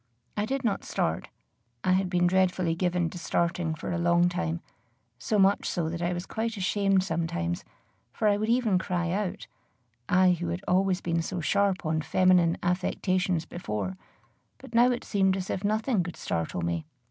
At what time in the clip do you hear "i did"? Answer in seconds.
0.35-0.63